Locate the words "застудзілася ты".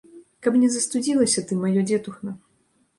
0.77-1.61